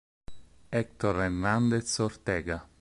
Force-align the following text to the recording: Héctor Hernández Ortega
Héctor 0.71 1.21
Hernández 1.21 1.99
Ortega 2.01 2.65